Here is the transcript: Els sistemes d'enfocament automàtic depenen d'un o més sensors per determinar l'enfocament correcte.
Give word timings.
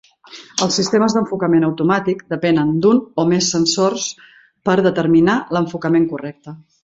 Els 0.65 0.77
sistemes 0.79 1.15
d'enfocament 1.17 1.65
automàtic 1.67 2.23
depenen 2.35 2.71
d'un 2.85 3.03
o 3.23 3.27
més 3.35 3.51
sensors 3.57 4.07
per 4.69 4.77
determinar 4.89 5.39
l'enfocament 5.59 6.09
correcte. 6.15 6.57